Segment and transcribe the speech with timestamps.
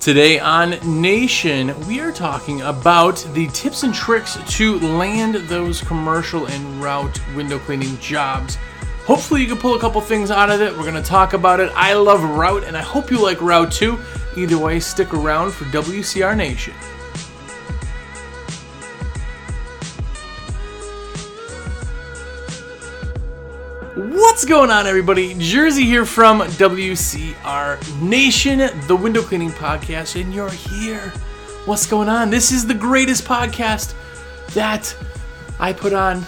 [0.00, 0.70] Today on
[1.02, 7.20] Nation, we are talking about the tips and tricks to land those commercial and route
[7.36, 8.56] window cleaning jobs.
[9.04, 10.72] Hopefully, you can pull a couple things out of it.
[10.72, 11.70] We're going to talk about it.
[11.74, 13.98] I love route, and I hope you like route too.
[14.38, 16.72] Either way, stick around for WCR Nation.
[24.40, 25.34] What's going on, everybody?
[25.34, 31.10] Jersey here from WCR Nation, the window cleaning podcast, and you're here.
[31.66, 32.30] What's going on?
[32.30, 33.94] This is the greatest podcast
[34.54, 34.96] that
[35.58, 36.24] I put on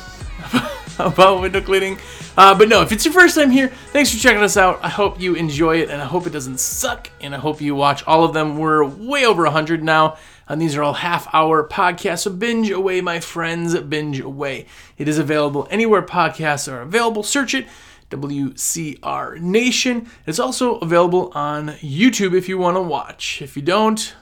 [0.99, 1.97] about window cleaning.
[2.37, 4.79] Uh, but no, if it's your first time here, thanks for checking us out.
[4.83, 7.75] I hope you enjoy it, and I hope it doesn't suck, and I hope you
[7.75, 8.59] watch all of them.
[8.59, 10.19] We're way over 100 now.
[10.49, 12.25] And these are all half hour podcasts.
[12.25, 13.75] So binge away, my friends.
[13.81, 14.67] Binge away.
[14.99, 17.23] It is available anywhere podcasts are available.
[17.23, 17.67] Search it.
[18.13, 20.09] WCR Nation.
[20.27, 23.41] It's also available on YouTube if you want to watch.
[23.43, 24.15] If you don't,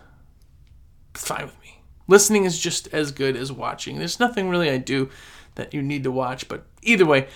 [1.15, 1.83] it's fine with me.
[2.07, 3.99] Listening is just as good as watching.
[3.99, 5.11] There's nothing really I do
[5.57, 7.29] that you need to watch, but either way,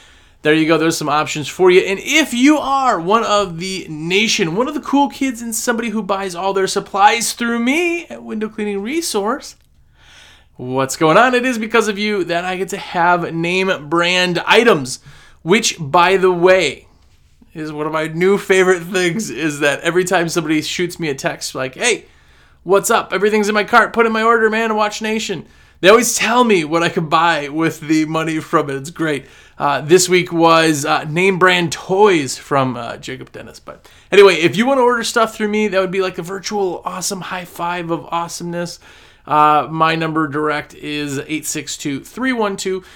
[0.43, 0.79] there you go.
[0.79, 1.81] There's some options for you.
[1.81, 5.89] And if you are one of the nation, one of the cool kids, and somebody
[5.89, 9.57] who buys all their supplies through me at Window Cleaning Resource,
[10.57, 11.35] what's going on?
[11.35, 15.01] It is because of you that I get to have name brand items,
[15.45, 16.89] which, by the way,
[17.53, 21.15] is one of my new favorite things is that every time somebody shoots me a
[21.15, 22.07] text like, hey,
[22.65, 23.13] what's up?
[23.13, 23.93] Everything's in my cart.
[23.93, 24.75] Put in my order, man.
[24.75, 25.47] Watch Nation.
[25.81, 28.77] They always tell me what I can buy with the money from it.
[28.77, 29.27] It's great.
[29.59, 33.61] Uh, this week was uh, name brand toys from uh, Jacob Dennis.
[33.61, 36.23] But anyway, if you want to order stuff through me, that would be like a
[36.23, 38.81] virtual awesome high five of awesomeness.
[39.27, 42.87] Uh, my number direct is 862 312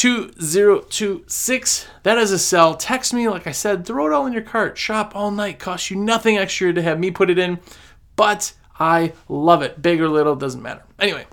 [0.00, 1.86] 2026.
[2.04, 2.74] That is a cell.
[2.74, 4.78] Text me, like I said, throw it all in your cart.
[4.78, 5.58] Shop all night.
[5.58, 7.58] Costs you nothing extra to have me put it in.
[8.16, 9.82] But I love it.
[9.82, 10.84] Big or little, doesn't matter.
[10.98, 11.26] Anyway.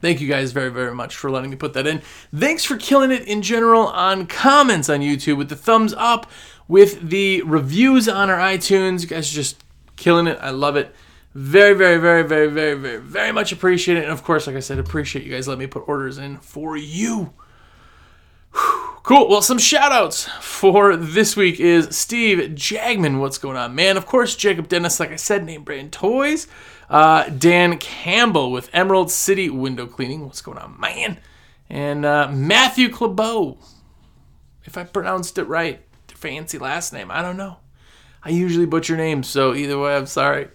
[0.00, 2.02] Thank you guys very, very much for letting me put that in.
[2.34, 6.28] Thanks for killing it in general on comments on YouTube with the thumbs up,
[6.66, 9.02] with the reviews on our iTunes.
[9.02, 9.62] You guys are just
[9.94, 10.36] killing it.
[10.40, 10.92] I love it.
[11.32, 14.02] Very, very, very, very, very, very, very much appreciate it.
[14.02, 16.76] And of course, like I said, appreciate you guys letting me put orders in for
[16.76, 17.34] you.
[18.52, 19.28] Cool.
[19.28, 23.20] Well, some shout outs for this week is Steve Jagman.
[23.20, 23.96] What's going on, man?
[23.96, 26.46] Of course, Jacob Dennis, like I said, name brand toys.
[26.90, 30.26] Uh, Dan Campbell with Emerald City Window Cleaning.
[30.26, 31.18] What's going on, man?
[31.70, 33.56] And uh, Matthew Clabeau.
[34.64, 35.80] If I pronounced it right,
[36.18, 37.10] fancy last name.
[37.10, 37.58] I don't know.
[38.22, 40.48] I usually butcher names, so either way, I'm sorry.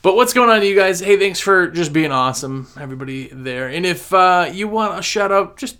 [0.00, 1.00] But what's going on, you guys?
[1.00, 3.68] Hey, thanks for just being awesome, everybody there.
[3.68, 5.76] And if uh, you want a shout out, just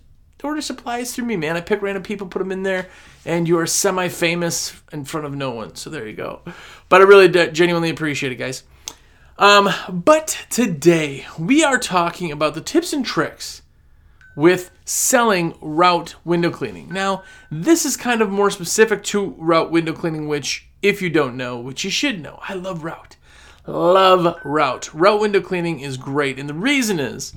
[0.47, 1.56] order supplies through me, man.
[1.56, 2.88] I pick random people, put them in there,
[3.25, 5.75] and you are semi famous in front of no one.
[5.75, 6.43] So there you go.
[6.88, 8.62] But I really genuinely appreciate it, guys.
[9.38, 13.62] Um, but today we are talking about the tips and tricks
[14.34, 16.88] with selling route window cleaning.
[16.91, 21.37] Now, this is kind of more specific to route window cleaning, which, if you don't
[21.37, 23.16] know, which you should know, I love route.
[23.66, 24.94] Love route.
[24.94, 27.34] Route window cleaning is great, and the reason is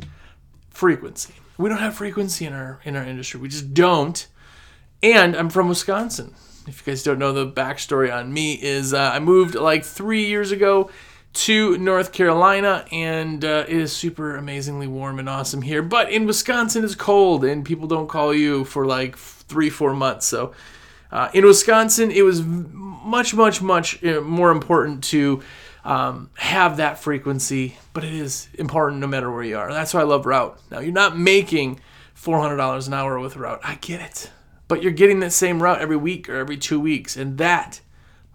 [0.69, 1.33] frequency.
[1.61, 3.39] We don't have frequency in our in our industry.
[3.39, 4.27] We just don't.
[5.03, 6.35] And I'm from Wisconsin.
[6.67, 10.25] If you guys don't know the backstory on me, is uh, I moved like three
[10.25, 10.91] years ago
[11.33, 15.81] to North Carolina, and uh, it is super amazingly warm and awesome here.
[15.81, 20.27] But in Wisconsin, it's cold, and people don't call you for like three, four months.
[20.27, 20.53] So
[21.11, 25.41] uh, in Wisconsin, it was much, much, much uh, more important to
[25.83, 29.71] um, have that frequency, but it is important no matter where you are.
[29.71, 30.59] That's why I love route.
[30.69, 31.79] Now, you're not making
[32.15, 33.61] $400 an hour with route.
[33.63, 34.31] I get it.
[34.67, 37.17] But you're getting that same route every week or every two weeks.
[37.17, 37.81] And that,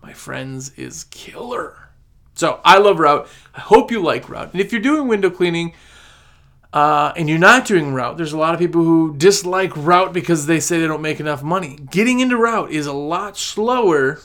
[0.02, 1.90] my friends, is killer.
[2.34, 3.28] So I love route.
[3.54, 4.52] I hope you like route.
[4.52, 5.72] And if you're doing window cleaning
[6.72, 10.46] uh, and you're not doing route, there's a lot of people who dislike route because
[10.46, 11.78] they say they don't make enough money.
[11.90, 14.20] Getting into route is a lot slower,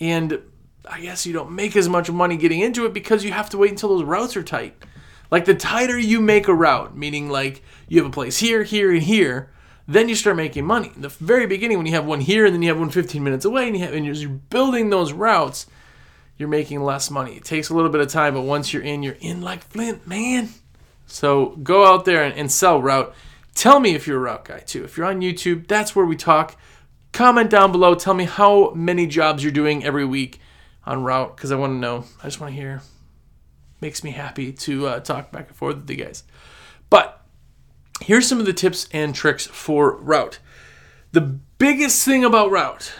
[0.00, 0.40] and
[0.86, 3.58] I guess you don't make as much money getting into it because you have to
[3.58, 4.76] wait until those routes are tight.
[5.30, 8.92] Like the tighter you make a route, meaning like you have a place here, here,
[8.92, 9.50] and here,
[9.88, 10.92] then you start making money.
[10.94, 13.22] In the very beginning, when you have one here and then you have one 15
[13.22, 15.66] minutes away, and, you have, and you're building those routes,
[16.36, 17.36] you're making less money.
[17.36, 20.06] It takes a little bit of time, but once you're in, you're in like Flint,
[20.06, 20.50] man.
[21.06, 23.14] So go out there and, and sell route.
[23.54, 24.84] Tell me if you're a route guy too.
[24.84, 26.56] If you're on YouTube, that's where we talk.
[27.12, 27.94] Comment down below.
[27.94, 30.40] Tell me how many jobs you're doing every week
[30.86, 32.04] on route because I want to know.
[32.22, 32.82] I just want to hear.
[33.80, 36.24] Makes me happy to uh, talk back and forth with you guys.
[36.88, 37.20] But
[38.00, 40.38] here's some of the tips and tricks for route.
[41.12, 42.92] The biggest thing about route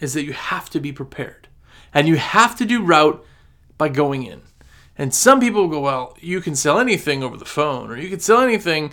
[0.00, 1.48] is that you have to be prepared.
[1.94, 3.24] And you have to do route
[3.78, 4.42] by going in.
[4.96, 8.20] And some people go, well, you can sell anything over the phone, or you can
[8.20, 8.92] sell anything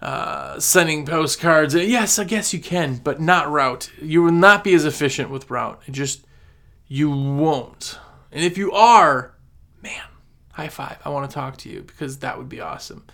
[0.00, 1.74] uh, sending postcards.
[1.74, 3.90] Yes, I guess you can, but not route.
[4.00, 5.82] You will not be as efficient with route.
[5.86, 6.26] It just,
[6.86, 7.98] you won't.
[8.32, 9.34] And if you are,
[9.82, 10.02] man,
[10.54, 10.98] high five.
[11.04, 13.04] I want to talk to you because that would be awesome.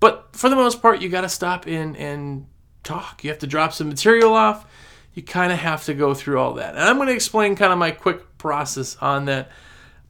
[0.00, 2.46] But for the most part, you got to stop in and
[2.84, 3.24] talk.
[3.24, 4.66] You have to drop some material off.
[5.14, 6.74] You kind of have to go through all that.
[6.74, 9.50] And I'm going to explain kind of my quick process on that.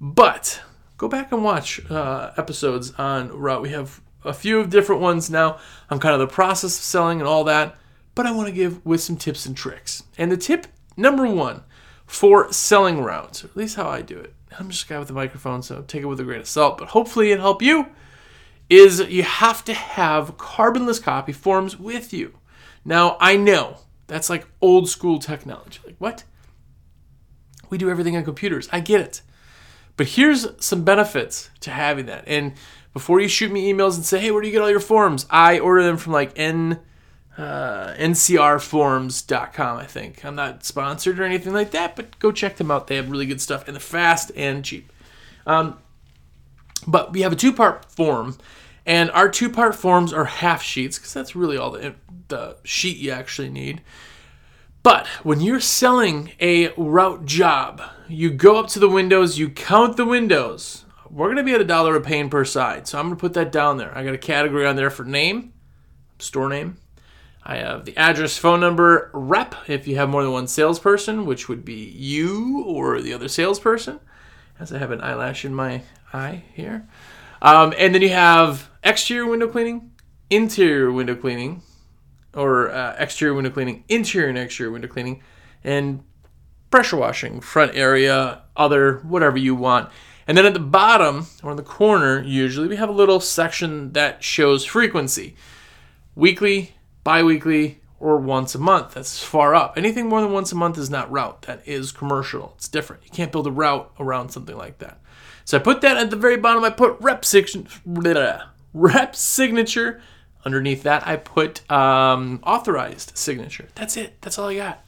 [0.01, 0.61] But
[0.99, 3.63] go back and watch uh, episodes on route.
[3.63, 7.21] We have a few of different ones now on kind of the process of selling
[7.21, 7.77] and all that.
[8.15, 10.03] But I want to give with some tips and tricks.
[10.19, 10.67] And the tip
[10.97, 11.63] number one
[12.07, 14.33] for selling routes, or at least how I do it.
[14.59, 16.79] I'm just a guy with a microphone, so take it with a grain of salt,
[16.79, 17.87] but hopefully it help you.
[18.69, 22.35] Is you have to have carbonless copy forms with you.
[22.85, 25.79] Now I know that's like old school technology.
[25.85, 26.25] Like what?
[27.71, 28.69] We do everything on computers.
[28.73, 29.23] I get it.
[29.97, 32.25] But here's some benefits to having that.
[32.27, 32.55] And
[32.93, 35.27] before you shoot me emails and say, "Hey, where do you get all your forms?"
[35.31, 36.81] I order them from like N
[37.39, 40.25] uh, ncrforms.com, I think.
[40.25, 42.87] I'm not sponsored or anything like that, but go check them out.
[42.87, 44.93] They have really good stuff and they're fast and cheap.
[45.47, 45.79] Um,
[46.87, 48.37] but we have a two part form,
[48.85, 51.95] and our two part forms are half sheets because that's really all the,
[52.29, 53.83] the sheet you actually need.
[54.83, 59.97] But when you're selling a route job, you go up to the windows, you count
[59.97, 60.85] the windows.
[61.11, 62.87] We're going to be at a dollar a pane per side.
[62.87, 63.97] So I'm going to put that down there.
[63.97, 65.53] I got a category on there for name,
[66.19, 66.77] store name,
[67.49, 71.49] I have the address, phone number, rep if you have more than one salesperson, which
[71.49, 74.01] would be you or the other salesperson,
[74.59, 75.83] as I have an eyelash in my
[76.13, 76.89] eye here.
[77.41, 79.93] Um, and then you have exterior window cleaning,
[80.29, 81.63] interior window cleaning,
[82.35, 85.23] or uh, exterior window cleaning, interior and exterior window cleaning,
[85.63, 86.03] and
[86.73, 89.89] pressure washing, front area, other, whatever you want.
[90.27, 93.93] And then at the bottom or in the corner, usually we have a little section
[93.93, 95.37] that shows frequency
[96.17, 96.76] weekly,
[97.07, 98.95] bi-weekly or once a month.
[98.95, 99.75] That's far up.
[99.77, 101.43] Anything more than once a month is not route.
[101.43, 102.55] That is commercial.
[102.57, 103.05] It's different.
[103.05, 105.01] You can't build a route around something like that.
[105.45, 106.65] So I put that at the very bottom.
[106.65, 107.25] I put rep,
[108.75, 110.03] rep signature.
[110.45, 113.69] Underneath that, I put um, authorized signature.
[113.77, 114.21] That's it.
[114.21, 114.85] That's all I got.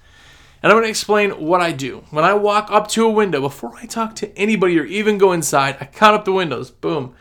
[0.60, 2.04] And I'm going to explain what I do.
[2.10, 5.30] When I walk up to a window, before I talk to anybody or even go
[5.30, 6.72] inside, I count up the windows.
[6.72, 7.14] Boom.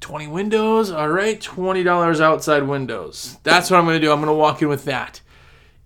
[0.00, 0.90] 20 windows.
[0.90, 3.38] All right, $20 outside windows.
[3.42, 4.12] That's what I'm going to do.
[4.12, 5.20] I'm going to walk in with that.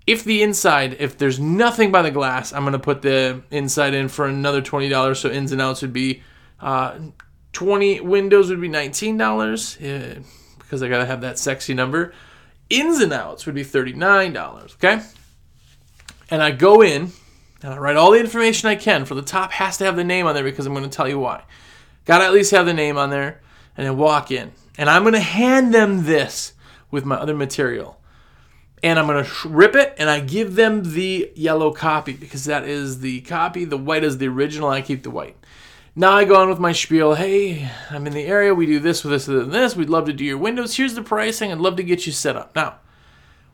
[0.07, 3.95] If the inside, if there's nothing by the glass, I'm going to put the inside
[3.95, 5.17] in for another $20.
[5.17, 6.23] So ins and outs would be
[6.61, 6.99] uh,
[7.53, 10.23] 20 windows would be $19 yeah,
[10.59, 12.13] because I got to have that sexy number.
[12.69, 14.75] Ins and outs would be $39.
[14.75, 15.01] Okay.
[16.31, 17.13] And I go in
[17.63, 19.07] and I write all the information I can.
[19.07, 21.09] For the top has to have the name on there because I'm going to tell
[21.09, 21.45] you why.
[22.05, 23.41] Got to at least have the name on there
[23.77, 24.53] and then walk in.
[24.77, 26.55] And I'm going to hand them this
[26.91, 28.01] with my other material.
[28.83, 32.65] And I'm going to rip it and I give them the yellow copy because that
[32.65, 33.65] is the copy.
[33.65, 34.69] The white is the original.
[34.69, 35.37] I keep the white.
[35.97, 37.15] Now I go on with my spiel.
[37.15, 38.53] Hey, I'm in the area.
[38.53, 39.77] We do this with this and this.
[39.77, 40.77] We'd love to do your windows.
[40.77, 41.53] Here's the pricing.
[41.53, 42.55] I'd love to get you set up.
[42.57, 42.81] Now,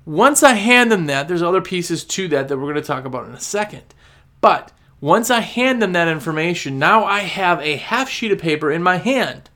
[0.06, 3.04] once I hand them that, there's other pieces to that that we're going to talk
[3.04, 3.94] about in a second.
[4.40, 8.72] But once I hand them that information, now I have a half sheet of paper
[8.72, 9.49] in my hand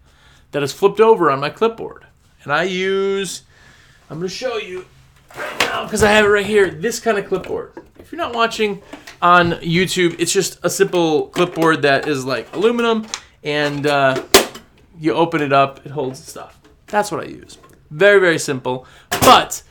[0.54, 2.06] that is flipped over on my clipboard.
[2.44, 3.42] And I use,
[4.08, 4.86] I'm going to show you
[5.36, 7.72] right now because I have it right here, this kind of clipboard.
[7.98, 8.80] If you're not watching
[9.20, 13.04] on YouTube, it's just a simple clipboard that is like aluminum
[13.42, 14.22] and uh,
[14.96, 16.60] you open it up, it holds stuff.
[16.86, 17.58] That's what I use.
[17.90, 18.86] Very, very simple.
[19.10, 19.64] But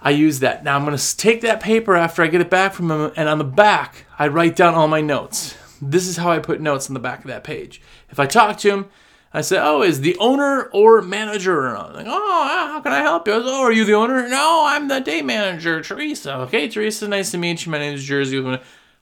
[0.00, 0.64] I use that.
[0.64, 3.28] Now I'm going to take that paper after I get it back from him, and
[3.28, 5.56] on the back, I write down all my notes.
[5.80, 7.80] This is how I put notes on the back of that page.
[8.10, 8.86] If I talk to him,
[9.34, 12.12] I said, "Oh, is the owner or manager around?" Like, "Oh,
[12.44, 15.00] uh, how can I help you?" I "Oh, are you the owner?" "No, I'm the
[15.00, 17.72] day manager, Teresa." "Okay, Teresa, nice to meet you.
[17.72, 18.58] My name is Jersey."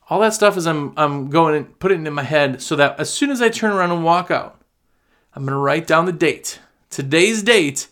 [0.09, 2.99] All that stuff is I'm I'm going and putting it in my head so that
[2.99, 4.59] as soon as I turn around and walk out,
[5.37, 6.59] I'm gonna write down the date.
[6.89, 7.89] Today's date.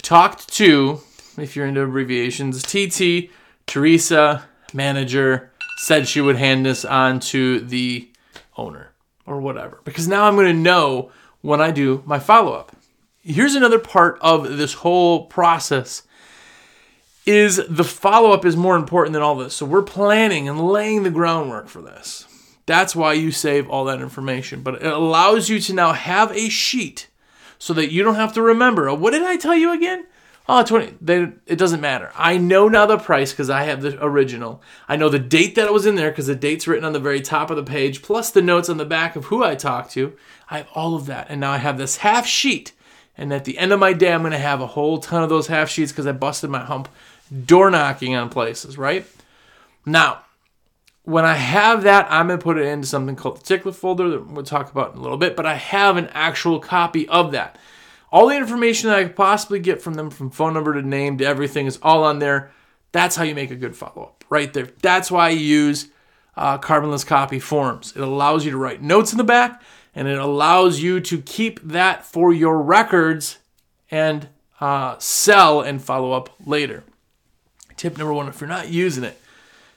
[0.00, 1.00] Talked to,
[1.36, 3.30] if you're into abbreviations, TT
[3.66, 8.08] Teresa manager said she would hand this on to the
[8.56, 8.92] owner
[9.26, 11.10] or whatever because now I'm to know
[11.40, 12.74] when I do my follow up.
[13.22, 16.02] Here's another part of this whole process
[17.26, 19.54] is the follow up is more important than all this.
[19.54, 22.26] So we're planning and laying the groundwork for this.
[22.64, 26.48] That's why you save all that information, but it allows you to now have a
[26.48, 27.08] sheet
[27.58, 30.06] so that you don't have to remember, oh, what did I tell you again?
[30.50, 30.94] Oh, 20.
[31.02, 32.10] They, it doesn't matter.
[32.16, 34.62] I know now the price because I have the original.
[34.88, 37.00] I know the date that it was in there because the date's written on the
[37.00, 39.90] very top of the page, plus the notes on the back of who I talked
[39.92, 40.16] to.
[40.48, 41.26] I have all of that.
[41.28, 42.72] And now I have this half sheet.
[43.16, 45.28] And at the end of my day, I'm going to have a whole ton of
[45.28, 46.88] those half sheets because I busted my hump
[47.44, 49.04] door knocking on places, right?
[49.84, 50.22] Now,
[51.02, 54.08] when I have that, I'm going to put it into something called the tickler folder
[54.10, 57.32] that we'll talk about in a little bit, but I have an actual copy of
[57.32, 57.58] that.
[58.10, 61.18] All the information that I could possibly get from them, from phone number to name
[61.18, 62.50] to everything, is all on there.
[62.92, 64.68] That's how you make a good follow up, right there.
[64.80, 65.88] That's why I use
[66.36, 67.92] uh, carbonless copy forms.
[67.94, 69.60] It allows you to write notes in the back,
[69.94, 73.38] and it allows you to keep that for your records
[73.90, 74.28] and
[74.60, 76.84] uh, sell and follow up later.
[77.76, 79.20] Tip number one: if you're not using it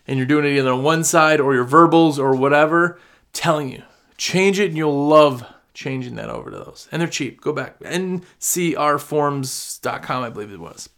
[0.08, 3.00] and you're doing it either on one side or your verbals or whatever, I'm
[3.34, 3.84] telling you,
[4.18, 6.90] change it and you'll love changing that over to those.
[6.92, 7.42] And they're cheap.
[7.42, 7.80] Go back.
[7.80, 10.90] ncrforms.com, I believe it was.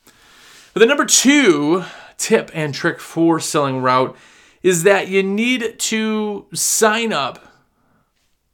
[0.73, 1.83] But the number two
[2.17, 4.17] tip and trick for selling route
[4.61, 7.53] is that you need to sign up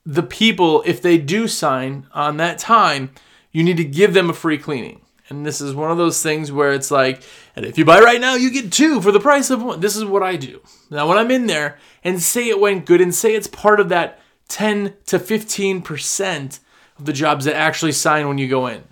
[0.06, 3.12] the people, if they do sign on that time,
[3.52, 5.02] you need to give them a free cleaning.
[5.30, 7.22] And this is one of those things where it's like,
[7.56, 9.80] and if you buy right now, you get two for the price of one.
[9.80, 10.62] This is what I do.
[10.90, 13.90] Now, when I'm in there and say it went good and say it's part of
[13.90, 14.20] that
[14.50, 16.60] 10 to 15%
[16.98, 18.84] of the jobs that actually sign when you go in.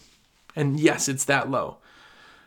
[0.55, 1.77] And yes, it's that low.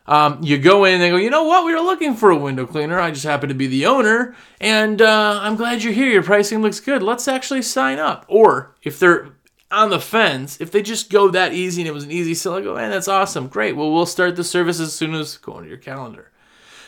[0.07, 1.65] Um, you go in they go, you know what?
[1.65, 2.99] We were looking for a window cleaner.
[2.99, 6.09] I just happen to be the owner, and uh, I'm glad you're here.
[6.09, 7.01] Your pricing looks good.
[7.01, 8.25] Let's actually sign up.
[8.27, 9.29] Or if they're
[9.71, 12.55] on the fence, if they just go that easy and it was an easy sell,
[12.55, 13.47] I go, man, that's awesome.
[13.47, 13.77] Great.
[13.77, 16.31] Well, we'll start the service as soon as go into your calendar.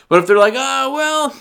[0.09, 1.35] But if they're like, oh, well,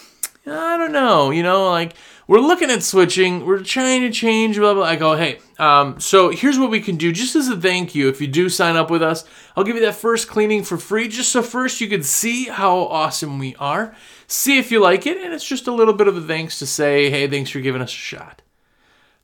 [0.46, 1.94] I don't know, you know, like
[2.32, 4.84] we're looking at switching, we're trying to change, blah, blah.
[4.84, 8.08] I go, hey, um, so here's what we can do just as a thank you.
[8.08, 11.08] If you do sign up with us, I'll give you that first cleaning for free,
[11.08, 13.94] just so first you can see how awesome we are,
[14.26, 16.66] see if you like it, and it's just a little bit of a thanks to
[16.66, 18.40] say, hey, thanks for giving us a shot.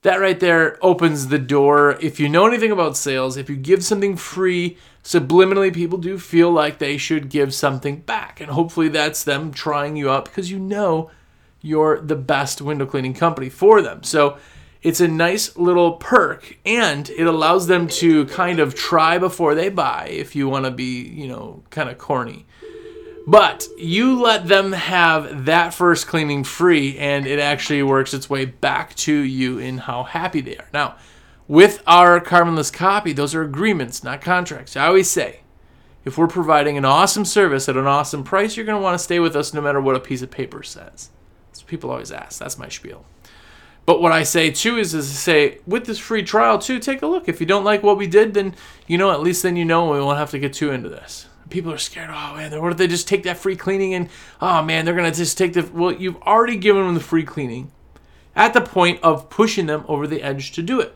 [0.03, 1.97] That right there opens the door.
[2.03, 6.51] If you know anything about sales, if you give something free, subliminally people do feel
[6.51, 8.39] like they should give something back.
[8.39, 11.11] And hopefully that's them trying you up because you know
[11.61, 14.03] you're the best window cleaning company for them.
[14.03, 14.39] So
[14.83, 19.69] it's a nice little perk and it allows them to kind of try before they
[19.69, 22.47] buy if you want to be, you know, kind of corny.
[23.29, 28.47] But you let them have that first cleaning free, and it actually works its way
[28.47, 30.69] back to you in how happy they are.
[30.73, 30.97] Now,
[31.47, 34.79] with our carbonless copy, those are agreements, not contracts.
[34.79, 35.41] I always say,
[36.07, 39.05] if we're providing an awesome service at an awesome price, you're going to want to
[39.05, 41.11] stay with us no matter what a piece of paper says.
[41.63, 42.39] What people always ask.
[42.39, 43.05] That's my spiel.
[43.87, 47.03] But what I say too is, is to say with this free trial too, take
[47.03, 47.29] a look.
[47.29, 48.55] If you don't like what we did, then
[48.87, 51.27] you know at least then you know we won't have to get too into this
[51.51, 52.11] people are scared.
[52.11, 54.09] Oh man, what if they just take that free cleaning and
[54.41, 55.93] oh man, they're gonna just take the well.
[55.93, 57.73] You've already given them the free cleaning,
[58.37, 60.95] at the point of pushing them over the edge to do it.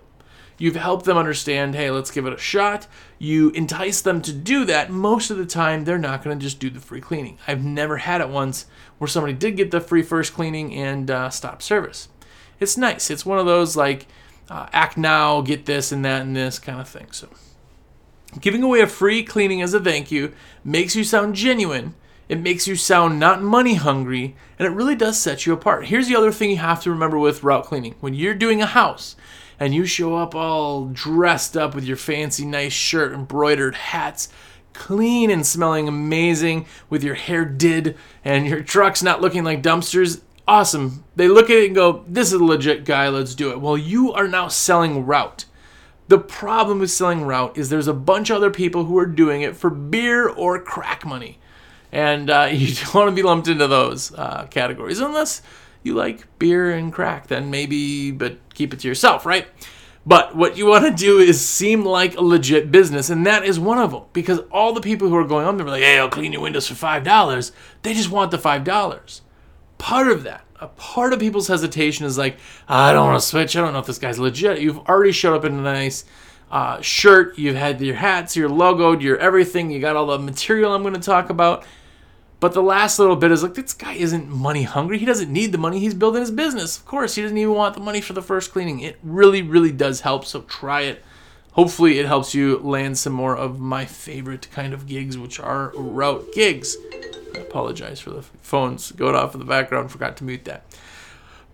[0.58, 1.74] You've helped them understand.
[1.74, 2.86] Hey, let's give it a shot.
[3.18, 4.90] You entice them to do that.
[4.90, 7.38] Most of the time, they're not gonna just do the free cleaning.
[7.46, 8.66] I've never had it once
[8.98, 12.08] where somebody did get the free first cleaning and uh, stop service.
[12.60, 13.10] It's nice.
[13.10, 14.06] It's one of those like
[14.48, 17.08] uh, act now, get this and that and this kind of thing.
[17.10, 17.28] So.
[18.40, 20.32] Giving away a free cleaning as a thank you
[20.64, 21.94] makes you sound genuine.
[22.28, 25.86] It makes you sound not money hungry, and it really does set you apart.
[25.86, 27.94] Here's the other thing you have to remember with route cleaning.
[28.00, 29.16] When you're doing a house
[29.62, 34.28] and you show up all dressed up with your fancy nice shirt, embroidered hats,
[34.72, 40.20] clean and smelling amazing, with your hair did and your truck's not looking like dumpsters,
[40.48, 41.04] awesome.
[41.14, 43.60] They look at it and go, This is a legit guy, let's do it.
[43.60, 45.44] Well, you are now selling route.
[46.08, 49.42] The problem with selling route is there's a bunch of other people who are doing
[49.42, 51.38] it for beer or crack money.
[51.92, 55.40] And uh, you don't want to be lumped into those uh, categories unless
[55.82, 59.46] you like beer and crack, then maybe, but keep it to yourself, right?
[60.04, 63.60] But what you want to do is seem like a legit business, and that is
[63.60, 64.02] one of them.
[64.12, 66.42] Because all the people who are going on there are like, hey, I'll clean your
[66.42, 67.52] windows for $5.
[67.82, 69.20] They just want the $5.
[69.78, 73.56] Part of that a part of people's hesitation is like, I don't want to switch.
[73.56, 74.60] I don't know if this guy's legit.
[74.60, 76.04] You've already showed up in a nice
[76.52, 77.36] uh, shirt.
[77.36, 79.72] You've had your hats, your logoed, your everything.
[79.72, 81.64] You got all the material I'm going to talk about.
[82.42, 84.98] But the last little bit is like, this guy isn't money hungry.
[84.98, 85.78] He doesn't need the money.
[85.78, 86.76] He's building his business.
[86.76, 88.80] Of course, he doesn't even want the money for the first cleaning.
[88.80, 90.24] It really, really does help.
[90.24, 91.04] So try it.
[91.52, 95.70] Hopefully, it helps you land some more of my favorite kind of gigs, which are
[95.76, 96.76] route gigs.
[97.32, 99.92] I apologize for the phones going off in the background.
[99.92, 100.64] Forgot to mute that.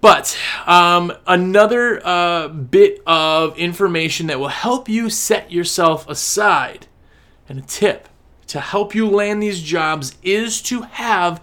[0.01, 6.87] But um, another uh, bit of information that will help you set yourself aside,
[7.47, 8.09] and a tip
[8.49, 11.43] to help you land these jobs is to have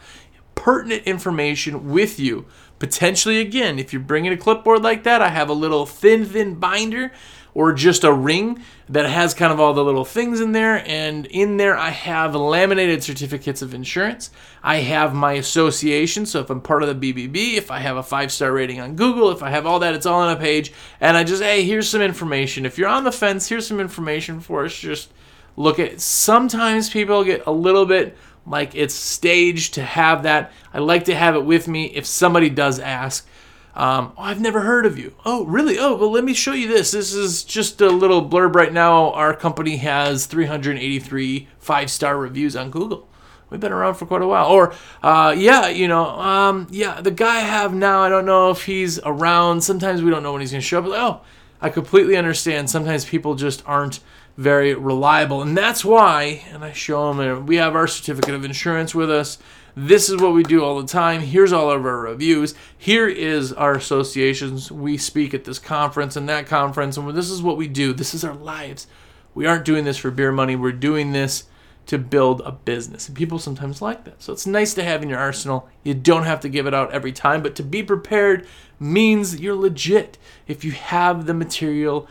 [0.56, 2.46] pertinent information with you.
[2.80, 6.56] Potentially, again, if you're bringing a clipboard like that, I have a little thin, thin
[6.56, 7.12] binder
[7.56, 10.84] or just a ring that has kind of all the little things in there.
[10.86, 14.30] And in there, I have laminated certificates of insurance.
[14.62, 16.26] I have my association.
[16.26, 18.98] So if I'm part of the BBB, if I have a five star rating on
[18.98, 20.74] Google, if I have all that, it's all on a page.
[21.00, 22.66] And I just, hey, here's some information.
[22.66, 24.78] If you're on the fence, here's some information for us.
[24.78, 25.14] Just
[25.56, 26.02] look at.
[26.02, 30.52] Sometimes people get a little bit like it's staged to have that.
[30.74, 33.28] I like to have it with me if somebody does ask.
[33.76, 35.16] Um, oh, I've never heard of you.
[35.26, 35.78] Oh, really?
[35.78, 36.92] Oh, well, let me show you this.
[36.92, 39.12] This is just a little blurb right now.
[39.12, 43.08] Our company has 383 five star reviews on Google.
[43.50, 44.48] We've been around for quite a while.
[44.48, 48.50] Or, uh, yeah, you know, um, yeah, the guy I have now, I don't know
[48.50, 49.62] if he's around.
[49.62, 50.86] Sometimes we don't know when he's going to show up.
[50.88, 51.26] Oh,
[51.62, 52.70] I completely understand.
[52.70, 54.00] Sometimes people just aren't
[54.38, 55.42] very reliable.
[55.42, 59.38] And that's why, and I show them, we have our certificate of insurance with us.
[59.78, 61.22] This is what we do all the time.
[61.22, 62.56] Here's all of our reviews.
[62.78, 64.72] Here is our associations.
[64.72, 67.92] We speak at this conference and that conference, and this is what we do.
[67.94, 68.88] This is our lives.
[69.34, 70.56] We aren't doing this for beer money.
[70.56, 71.44] We're doing this
[71.88, 73.08] to build a business.
[73.08, 74.24] And people sometimes like that.
[74.24, 75.70] So it's nice to have in your arsenal.
[75.84, 78.48] You don't have to give it out every time, but to be prepared
[78.80, 80.18] means you're legit.
[80.48, 82.08] If you have the material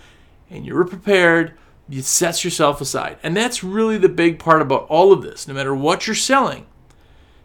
[0.51, 1.55] and you're prepared,
[1.89, 3.19] you set yourself aside.
[3.23, 5.47] And that's really the big part about all of this.
[5.47, 6.67] No matter what you're selling,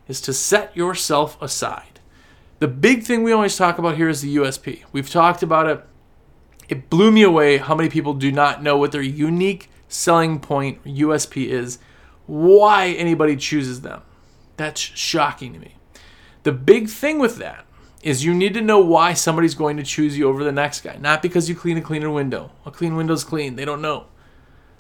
[0.08, 2.00] is to set yourself aside.
[2.60, 4.84] The big thing we always talk about here is the USP.
[4.92, 5.86] We've talked about it.
[6.68, 10.84] It blew me away how many people do not know what their unique selling point
[10.84, 11.80] USP is,
[12.26, 14.02] why anybody chooses them.
[14.58, 15.76] That's shocking to me.
[16.44, 17.66] The big thing with that
[18.02, 20.98] is you need to know why somebody's going to choose you over the next guy.
[20.98, 22.52] Not because you clean a cleaner window.
[22.66, 23.56] A clean window's clean.
[23.56, 24.08] They don't know.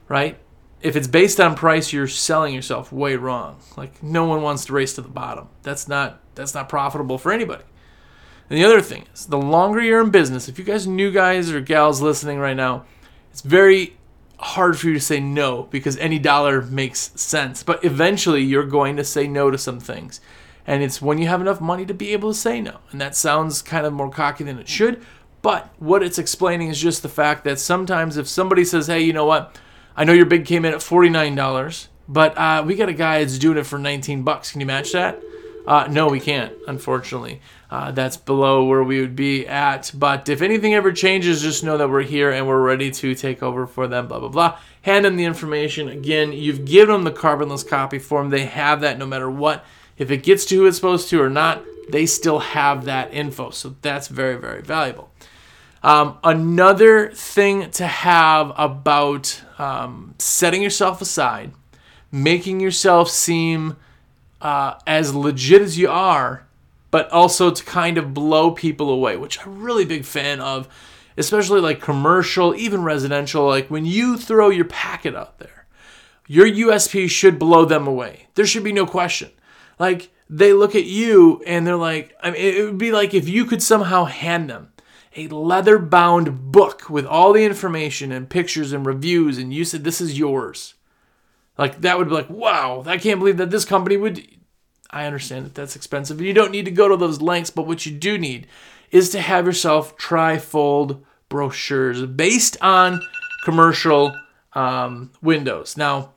[0.09, 0.37] Right?
[0.81, 3.59] if it's based on price, you're selling yourself way wrong.
[3.75, 5.49] Like no one wants to race to the bottom.
[5.63, 7.63] That's not that's not profitable for anybody.
[8.49, 11.51] And the other thing is, the longer you're in business, if you guys new guys
[11.51, 12.85] or gals listening right now,
[13.31, 13.97] it's very
[14.39, 17.61] hard for you to say no because any dollar makes sense.
[17.61, 20.21] But eventually you're going to say no to some things.
[20.65, 22.79] And it's when you have enough money to be able to say no.
[22.91, 25.03] And that sounds kind of more cocky than it should.
[25.41, 29.13] But what it's explaining is just the fact that sometimes if somebody says, hey, you
[29.13, 29.57] know what?
[29.99, 33.37] I know your bid came in at $49, but uh, we got a guy that's
[33.37, 34.49] doing it for 19 bucks.
[34.49, 35.21] Can you match that?
[35.67, 37.41] Uh, no, we can't, unfortunately.
[37.69, 39.91] Uh, that's below where we would be at.
[39.93, 43.43] But if anything ever changes, just know that we're here and we're ready to take
[43.43, 44.57] over for them, blah, blah, blah.
[44.83, 45.89] Hand them the information.
[45.89, 48.29] Again, you've given them the carbonless copy form.
[48.29, 49.65] They have that no matter what.
[49.97, 53.49] If it gets to who it's supposed to or not, they still have that info.
[53.49, 55.11] So that's very, very valuable.
[55.81, 61.53] Um, another thing to have about um, setting yourself aside,
[62.11, 63.77] making yourself seem
[64.41, 66.45] uh, as legit as you are,
[66.91, 70.67] but also to kind of blow people away, which I'm really big fan of,
[71.17, 73.47] especially like commercial, even residential.
[73.47, 75.65] Like when you throw your packet out there,
[76.27, 78.27] your USP should blow them away.
[78.35, 79.31] There should be no question.
[79.77, 83.29] Like they look at you and they're like, I mean, it would be like if
[83.29, 84.71] you could somehow hand them
[85.19, 89.83] a leather bound book with all the information and pictures and reviews, and you said,
[89.83, 90.75] This is yours.
[91.57, 94.25] Like, that would be like, wow, I can't believe that this company would.
[94.91, 97.67] I understand that that's expensive, and you don't need to go to those lengths, but
[97.67, 98.47] what you do need
[98.91, 103.01] is to have yourself trifold brochures based on
[103.43, 104.15] commercial
[104.53, 105.77] um, windows.
[105.77, 106.13] Now,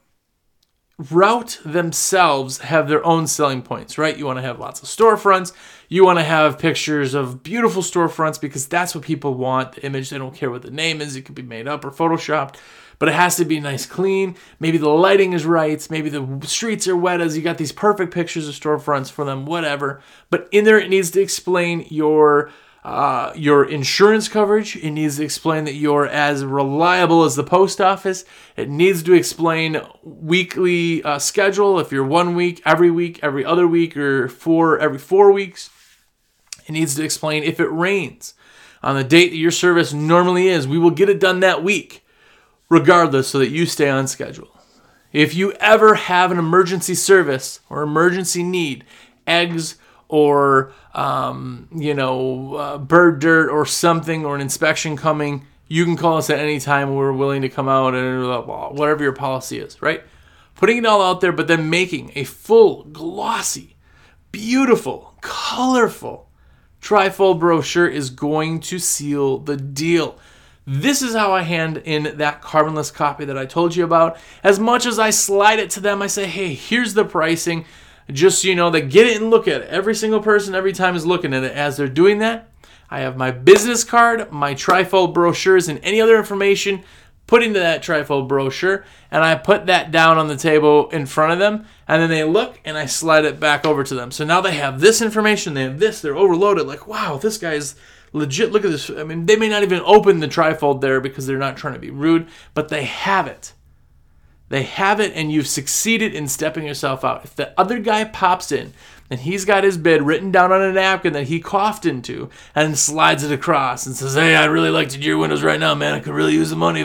[1.11, 4.17] Route themselves have their own selling points, right?
[4.17, 5.53] You want to have lots of storefronts.
[5.93, 9.73] You want to have pictures of beautiful storefronts because that's what people want.
[9.73, 11.17] The image, they don't care what the name is.
[11.17, 12.55] It could be made up or photoshopped,
[12.99, 14.35] but it has to be nice, clean.
[14.59, 15.87] Maybe the lighting is right.
[15.91, 19.45] Maybe the streets are wet as you got these perfect pictures of storefronts for them,
[19.45, 20.01] whatever.
[20.31, 22.51] But in there, it needs to explain your
[22.85, 24.77] uh, your insurance coverage.
[24.77, 28.25] It needs to explain that you're as reliable as the post office.
[28.57, 33.69] It needs to explain weekly uh, schedule if you're one week, every week, every other
[33.69, 35.69] week, or four every four weeks.
[36.73, 38.35] It needs to explain if it rains
[38.83, 40.67] on the date that your service normally is.
[40.67, 42.05] We will get it done that week,
[42.69, 44.49] regardless, so that you stay on schedule.
[45.13, 48.85] If you ever have an emergency service or emergency need,
[49.27, 49.77] eggs
[50.09, 55.97] or um, you know uh, bird dirt or something or an inspection coming you can
[55.97, 58.27] call us at any time we're willing to come out and
[58.77, 60.03] whatever your policy is right
[60.55, 63.77] putting it all out there but then making a full glossy
[64.33, 66.29] beautiful colorful
[66.83, 70.19] trifold brochure is going to seal the deal
[70.67, 74.17] This is how I hand in that carbonless copy that I told you about.
[74.45, 77.65] As much as I slide it to them, I say, hey, here's the pricing.
[78.11, 79.69] Just so you know, they get it and look at it.
[79.69, 81.53] Every single person every time is looking at it.
[81.53, 82.49] As they're doing that,
[82.91, 86.85] I have my business card, my trifold brochures, and any other information
[87.27, 91.33] put into that trifold brochure, and I put that down on the table in front
[91.33, 94.11] of them, and then they look and I slide it back over to them.
[94.11, 96.67] So now they have this information, they have this, they're overloaded.
[96.67, 97.75] Like, wow, this guy's
[98.13, 98.53] legit.
[98.53, 98.91] Look at this.
[98.91, 101.81] I mean, they may not even open the trifold there because they're not trying to
[101.81, 103.55] be rude, but they have it.
[104.49, 107.25] They have it, and you've succeeded in stepping yourself out.
[107.25, 108.75] If the other guy pops in
[109.13, 112.79] and he's got his bid written down on a napkin that he coughed into and
[112.79, 115.75] slides it across and says, Hey, I really like to do your windows right now,
[115.75, 115.93] man.
[115.93, 116.83] I could really use the money.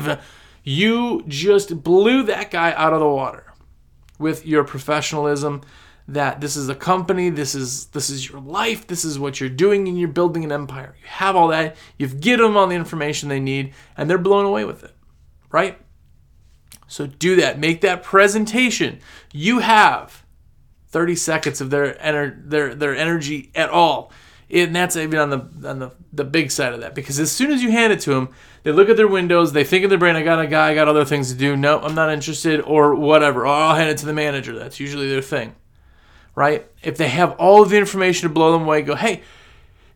[0.62, 3.54] You just blew that guy out of the water
[4.20, 5.62] with your professionalism
[6.10, 9.50] that this is a company, this is this is your life, this is what you're
[9.50, 10.98] doing, and you're building an empire.
[11.00, 14.44] You have all that, you've given them all the information they need, and they're blown
[14.44, 14.94] away with it,
[15.50, 15.80] right?
[16.88, 17.58] So do that.
[17.58, 19.00] Make that presentation.
[19.32, 20.26] You have
[20.90, 24.12] 30 seconds of their ener- their their energy at all.
[24.50, 26.96] And that's even on the on the, the big side of that.
[26.96, 28.30] Because as soon as you hand it to them,
[28.64, 30.76] they look at their windows, they think in their brain, I got a guy, I
[30.76, 31.58] got other things to do.
[31.58, 33.42] No, I'm not interested, or whatever.
[33.42, 34.58] Or I'll hand it to the manager.
[34.58, 35.56] That's usually their thing
[36.38, 36.68] right?
[36.84, 39.24] If they have all of the information to blow them away, go, hey,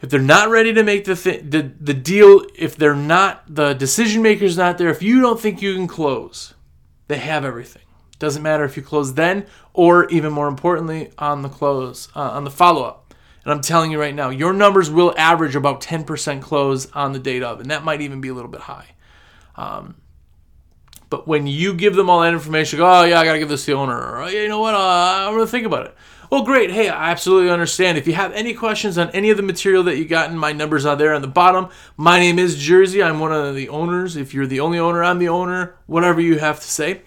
[0.01, 3.73] if they're not ready to make the, th- the the deal, if they're not the
[3.73, 6.55] decision maker's not there, if you don't think you can close,
[7.07, 7.83] they have everything.
[8.21, 12.43] Doesn't matter if you close then or even more importantly on the close uh, on
[12.43, 13.15] the follow up.
[13.43, 17.19] And I'm telling you right now, your numbers will average about 10% close on the
[17.19, 18.89] date of, and that might even be a little bit high.
[19.55, 19.95] Um,
[21.09, 23.65] but when you give them all that information, go, oh yeah, I gotta give this
[23.65, 24.77] to the owner, or yeah, you know what, uh,
[25.27, 25.95] I'm gonna think about it.
[26.29, 26.69] Well, great.
[26.69, 27.97] Hey, I absolutely understand.
[27.97, 30.51] If you have any questions on any of the material that you got in, my
[30.51, 31.69] numbers are there on the bottom.
[31.97, 33.01] My name is Jersey.
[33.01, 34.15] I'm one of the owners.
[34.15, 35.75] If you're the only owner, I'm the owner.
[35.87, 37.01] Whatever you have to say.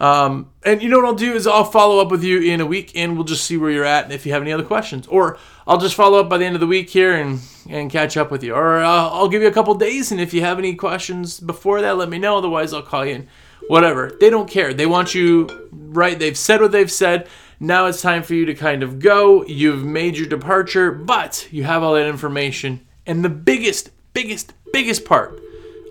[0.00, 2.66] Um, and you know what I'll do is I'll follow up with you in a
[2.66, 5.06] week and we'll just see where you're at and if you have any other questions.
[5.06, 8.16] Or I'll just follow up by the end of the week here and, and catch
[8.16, 8.54] up with you.
[8.54, 11.82] Or uh, I'll give you a couple days and if you have any questions before
[11.82, 12.38] that, let me know.
[12.38, 13.28] Otherwise, I'll call you in.
[13.68, 14.16] Whatever.
[14.18, 14.72] They don't care.
[14.72, 16.18] They want you right.
[16.18, 17.28] They've said what they've said.
[17.60, 19.44] Now it's time for you to kind of go.
[19.44, 22.86] You've made your departure, but you have all that information.
[23.06, 25.40] And the biggest, biggest, biggest part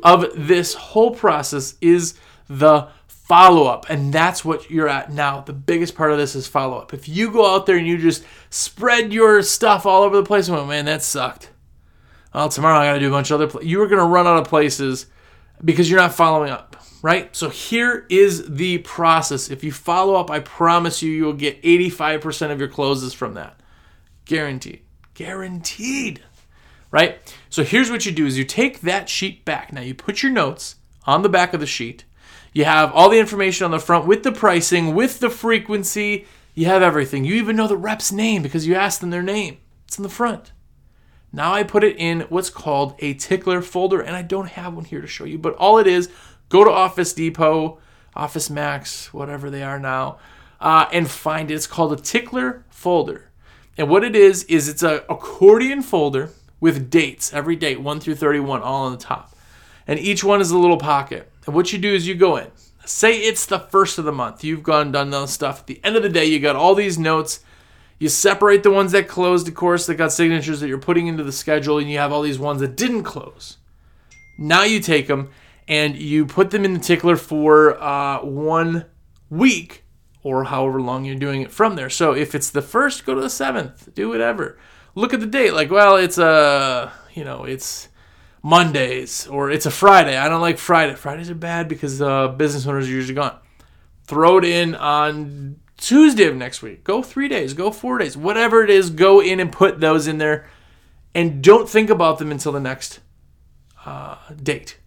[0.04, 2.16] of this whole process is
[2.50, 2.90] the
[3.30, 3.90] follow up.
[3.90, 5.40] And that's what you're at now.
[5.40, 6.94] The biggest part of this is follow up.
[6.94, 10.50] If you go out there and you just spread your stuff all over the place
[10.50, 11.52] and man, that sucked.
[12.34, 13.64] Well, tomorrow I got to do a bunch of other.
[13.66, 15.06] You are going to run out of places
[15.64, 16.70] because you're not following up
[17.02, 17.36] right?
[17.36, 19.50] So here is the process.
[19.50, 23.60] If you follow up, I promise you, you'll get 85% of your closes from that.
[24.26, 24.82] Guaranteed.
[25.14, 26.24] Guaranteed.
[26.92, 27.20] Right?
[27.50, 29.72] So here's what you do is you take that sheet back.
[29.72, 32.04] Now you put your notes on the back of the sheet.
[32.54, 36.26] You have all the information on the front with the pricing, with the frequency.
[36.56, 37.26] You have everything.
[37.26, 39.58] You even know the rep's name because you asked them their name.
[39.88, 40.52] It's in the front.
[41.32, 44.86] Now I put it in what's called a tickler folder, and I don't have one
[44.86, 46.10] here to show you, but all it is
[46.50, 47.80] Go to Office Depot,
[48.16, 50.18] Office Max, whatever they are now,
[50.60, 51.54] uh, and find it.
[51.54, 53.30] It's called a tickler folder.
[53.78, 58.16] And what it is, is it's a accordion folder with dates, every date, 1 through
[58.16, 59.36] 31, all on the top.
[59.88, 61.29] And each one is a little pocket.
[61.46, 62.48] And what you do is you go in.
[62.86, 64.44] Say it's the first of the month.
[64.44, 65.62] You've gone done those stuff.
[65.62, 67.42] At the end of the day, you got all these notes.
[68.00, 71.24] You separate the ones that closed, of course, that got signatures that you're putting into
[71.24, 73.58] the schedule, and you have all these ones that didn't close.
[74.40, 75.30] Now you take them
[75.68, 78.86] and you put them in the tickler for uh, one
[79.30, 79.84] week
[80.24, 81.90] or however long you're doing it from there.
[81.90, 84.58] So if it's the first, go to the seventh, do whatever.
[84.96, 87.89] Look at the date, like, well, it's a, uh, you know, it's
[88.42, 90.18] Mondays or it's a Friday.
[90.18, 90.96] I don't like Friday.
[90.96, 93.38] Fridays are bad because uh, business owners are usually gone.
[94.06, 96.84] Throw it in on Tuesday of next week.
[96.84, 100.18] Go three days, go four days, whatever it is, go in and put those in
[100.18, 100.48] there
[101.14, 103.00] and don't think about them until the next
[103.86, 104.78] uh, date.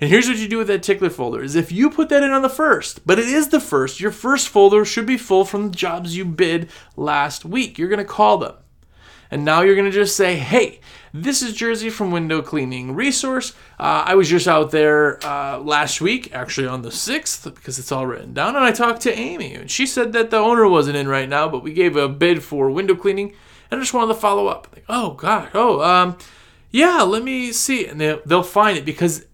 [0.00, 2.30] And here's what you do with that tickler folder is if you put that in
[2.30, 5.70] on the first, but it is the first, your first folder should be full from
[5.70, 7.78] the jobs you bid last week.
[7.78, 8.54] You're going to call them.
[9.30, 10.80] And now you're going to just say, hey,
[11.22, 13.52] this is Jersey from Window Cleaning Resource.
[13.78, 17.90] Uh, I was just out there uh, last week, actually on the 6th, because it's
[17.90, 18.56] all written down.
[18.56, 21.48] And I talked to Amy, and she said that the owner wasn't in right now,
[21.48, 23.34] but we gave a bid for window cleaning.
[23.70, 24.68] And I just wanted to follow up.
[24.72, 25.50] Like, oh, God.
[25.54, 26.18] Oh, um,
[26.70, 27.86] yeah, let me see.
[27.86, 29.26] And they'll, they'll find it because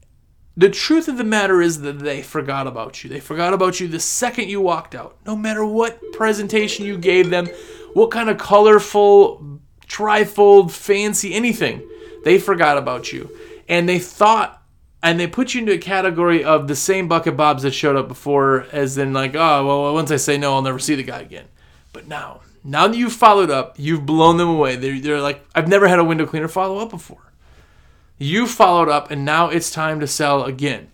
[0.57, 3.11] the truth of the matter is that they forgot about you.
[3.11, 5.17] They forgot about you the second you walked out.
[5.27, 7.49] No matter what presentation you gave them,
[7.93, 9.54] what kind of colorful,
[9.89, 11.83] trifold, fancy, anything,
[12.25, 13.31] they forgot about you.
[13.69, 14.63] And they thought
[15.05, 18.09] and they put you into a category of the same bucket bobs that showed up
[18.09, 21.21] before, as in like, oh well, once I say no, I'll never see the guy
[21.21, 21.45] again.
[21.93, 24.77] But now, now that you've followed up, you've blown them away.
[24.77, 27.33] They're, they're like, I've never had a window cleaner follow up before.
[28.17, 30.91] You followed up, and now it's time to sell again.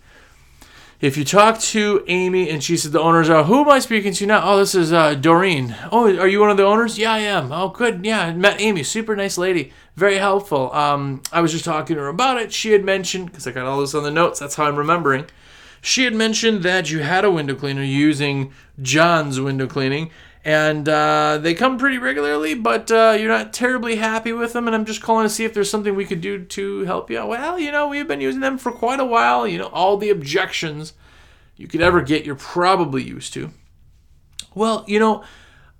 [1.00, 4.12] If you talk to Amy and she said the owners are, who am I speaking
[4.12, 4.42] to now?
[4.44, 5.74] Oh, this is uh, Doreen.
[5.90, 6.98] Oh, are you one of the owners?
[6.98, 7.50] Yeah, I am.
[7.52, 8.04] Oh, good.
[8.04, 8.82] Yeah, met Amy.
[8.82, 9.72] Super nice lady.
[9.96, 10.70] Very helpful.
[10.74, 12.52] Um, I was just talking to her about it.
[12.52, 15.24] She had mentioned, because I got all this on the notes, that's how I'm remembering.
[15.80, 20.10] She had mentioned that you had a window cleaner using John's window cleaning,
[20.44, 24.66] and uh, they come pretty regularly, but uh, you're not terribly happy with them.
[24.66, 27.18] And I'm just calling to see if there's something we could do to help you
[27.18, 27.28] out.
[27.28, 29.46] Well, you know, we've been using them for quite a while.
[29.46, 30.94] You know, all the objections
[31.56, 33.50] you could ever get, you're probably used to.
[34.54, 35.22] Well, you know,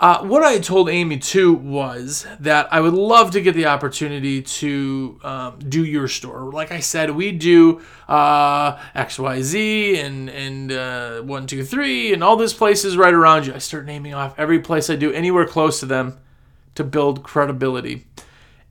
[0.01, 4.41] uh, what I told Amy too was that I would love to get the opportunity
[4.41, 6.51] to um, do your store.
[6.51, 12.37] Like I said, we do uh, XYZ and and uh, one two three and all
[12.37, 13.53] these places right around you.
[13.53, 16.19] I start naming off every place I do anywhere close to them
[16.77, 18.07] to build credibility.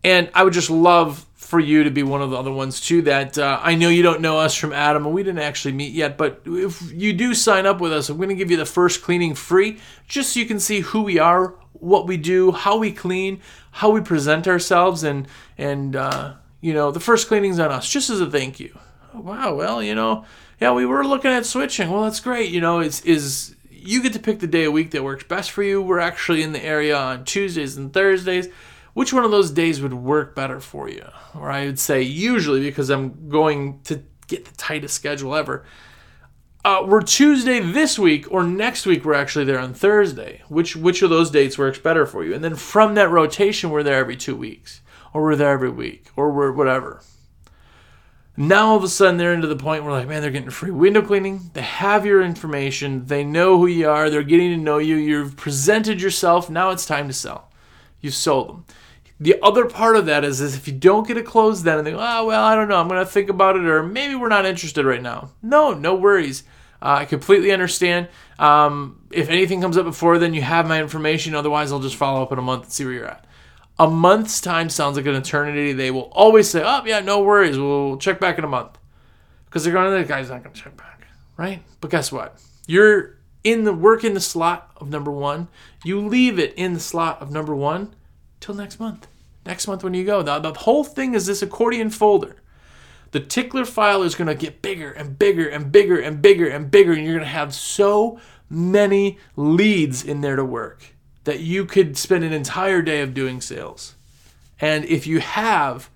[0.04, 3.02] And I would just love for you to be one of the other ones too.
[3.02, 5.94] That uh, I know you don't know us from Adam, and we didn't actually meet
[5.94, 6.16] yet.
[6.16, 9.02] But if you do sign up with us, I'm going to give you the first
[9.02, 12.92] cleaning free, just so you can see who we are, what we do, how we
[12.92, 17.90] clean, how we present ourselves, and and uh, you know the first cleaning's on us,
[17.90, 18.78] just as a thank you.
[19.16, 20.26] Wow, well, you know,
[20.62, 21.90] yeah, we were looking at switching.
[21.90, 22.52] Well, that's great.
[22.52, 25.50] You know, it's is you get to pick the day a week that works best
[25.50, 25.82] for you.
[25.82, 28.50] We're actually in the area on Tuesdays and Thursdays
[29.00, 31.08] which one of those days would work better for you?
[31.34, 35.64] Or I would say usually because I'm going to get the tightest schedule ever.
[36.66, 40.42] Uh, we're Tuesday this week or next week we're actually there on Thursday.
[40.50, 42.34] Which which of those dates works better for you?
[42.34, 44.82] And then from that rotation we're there every two weeks.
[45.14, 46.08] Or we're there every week.
[46.18, 47.02] Or we're whatever.
[48.36, 50.72] Now all of a sudden they're into the point where like, man, they're getting free
[50.72, 51.52] window cleaning.
[51.54, 53.06] They have your information.
[53.06, 54.10] They know who you are.
[54.10, 54.98] They're getting to know you.
[54.98, 56.50] You've presented yourself.
[56.50, 57.50] Now it's time to sell.
[58.02, 58.66] You've sold them.
[59.20, 61.88] The other part of that is, is if you don't get it closed then and
[61.88, 64.30] go, oh, well, I don't know, I'm going to think about it, or maybe we're
[64.30, 65.32] not interested right now.
[65.42, 66.44] No, no worries.
[66.82, 68.08] Uh, I completely understand.
[68.38, 71.36] Um, if anything comes up before then, you have my information.
[71.36, 73.26] Otherwise, I'll just follow up in a month and see where you're at.
[73.78, 75.74] A month's time sounds like an eternity.
[75.74, 77.58] They will always say, oh, yeah, no worries.
[77.58, 78.78] We'll check back in a month.
[79.46, 81.62] Because they're going, the guy's not going to check back, right?
[81.82, 82.42] But guess what?
[82.68, 85.50] You're in the work in the slot of number one.
[85.84, 87.96] You leave it in the slot of number one
[88.40, 89.08] till next month.
[89.50, 90.22] Next month when you go.
[90.22, 92.36] The, the whole thing is this accordion folder.
[93.10, 96.70] The tickler file is going to get bigger and bigger and bigger and bigger and
[96.70, 101.66] bigger, and you're going to have so many leads in there to work that you
[101.66, 103.96] could spend an entire day of doing sales.
[104.62, 105.90] And if you have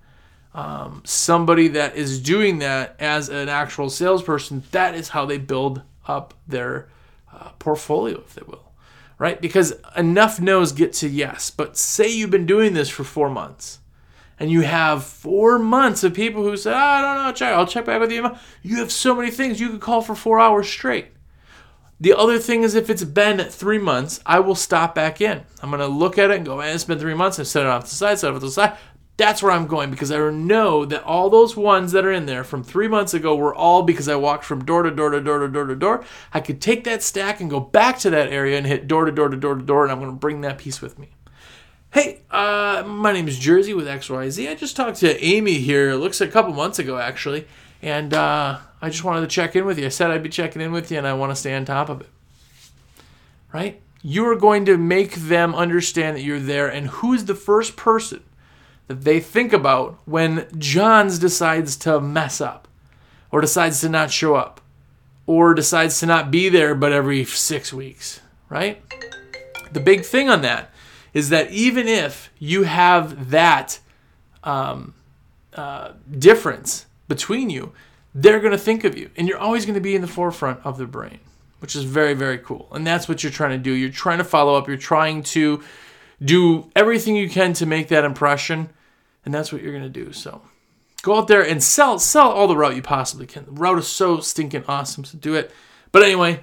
[0.52, 5.82] um, somebody that is doing that as an actual salesperson, that is how they build
[6.08, 6.88] up their
[7.32, 8.63] uh, portfolio, if they will
[9.18, 9.40] right?
[9.40, 11.50] Because enough no's get to yes.
[11.50, 13.80] But say you've been doing this for four months
[14.38, 17.54] and you have four months of people who say, oh, ah, I don't know, check,
[17.54, 18.30] I'll check back with you.
[18.62, 21.08] You have so many things you could call for four hours straight.
[22.00, 25.42] The other thing is, if it's been three months, I will stop back in.
[25.62, 27.38] I'm going to look at it and go, man, it's been three months.
[27.38, 28.76] I've set it off to the side, set it off to the side.
[29.16, 32.42] That's where I'm going because I know that all those ones that are in there
[32.42, 35.38] from three months ago were all because I walked from door to door to door
[35.38, 36.04] to door to door.
[36.32, 39.12] I could take that stack and go back to that area and hit door to
[39.12, 41.10] door to door to door, and I'm going to bring that piece with me.
[41.92, 44.50] Hey, uh, my name is Jersey with XYZ.
[44.50, 47.46] I just talked to Amy here, it looks like a couple months ago actually,
[47.82, 49.86] and uh, I just wanted to check in with you.
[49.86, 51.88] I said I'd be checking in with you, and I want to stay on top
[51.88, 52.08] of it.
[53.52, 53.80] Right?
[54.02, 58.24] You are going to make them understand that you're there, and who's the first person
[58.86, 62.68] that they think about when Johns decides to mess up
[63.30, 64.60] or decides to not show up
[65.26, 68.82] or decides to not be there but every six weeks, right?
[69.72, 70.70] The big thing on that
[71.12, 73.78] is that even if you have that
[74.42, 74.94] um,
[75.54, 77.72] uh, difference between you,
[78.14, 80.60] they're going to think of you and you're always going to be in the forefront
[80.64, 81.20] of their brain,
[81.60, 82.68] which is very, very cool.
[82.72, 83.72] And that's what you're trying to do.
[83.72, 85.62] You're trying to follow up, you're trying to
[86.22, 88.70] do everything you can to make that impression,
[89.24, 90.12] and that's what you're gonna do.
[90.12, 90.42] So
[91.02, 93.44] go out there and sell sell all the route you possibly can.
[93.44, 95.50] The route is so stinking awesome, so do it.
[95.92, 96.40] But anyway,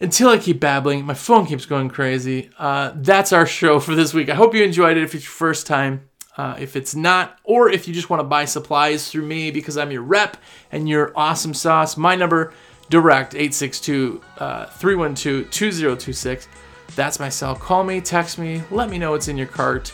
[0.00, 2.50] until I keep babbling, my phone keeps going crazy.
[2.58, 4.28] Uh, that's our show for this week.
[4.28, 5.02] I hope you enjoyed it.
[5.02, 6.08] If it's your first time.
[6.36, 9.76] Uh, if it's not, or if you just want to buy supplies through me because
[9.76, 10.36] I'm your rep
[10.72, 12.52] and you're awesome sauce, my number
[12.90, 16.48] direct 862 uh, 312 2026.
[16.96, 17.54] That's my cell.
[17.54, 19.92] Call me, text me, let me know what's in your cart.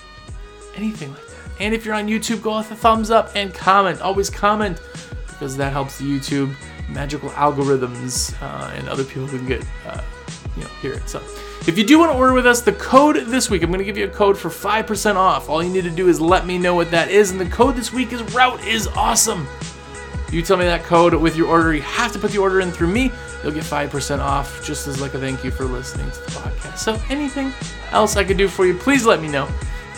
[0.77, 1.30] Anything like that.
[1.61, 4.01] And if you're on YouTube, go with a thumbs up and comment.
[4.01, 4.81] Always comment
[5.27, 6.55] because that helps the YouTube
[6.89, 10.03] magical algorithms uh, and other people can get uh,
[10.57, 11.09] you know hear it.
[11.09, 11.23] So
[11.67, 13.85] if you do want to order with us, the code this week, I'm going to
[13.85, 15.49] give you a code for 5% off.
[15.49, 17.77] All you need to do is let me know what that is, and the code
[17.77, 19.47] this week is Route is awesome.
[20.33, 21.75] You tell me that code with your order.
[21.75, 23.11] You have to put the order in through me.
[23.43, 26.79] You'll get 5% off just as like a thank you for listening to the podcast.
[26.79, 27.53] So anything
[27.91, 29.49] else I could do for you, please let me know.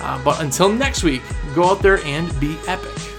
[0.00, 1.22] Uh, but until next week,
[1.54, 3.11] go out there and be epic.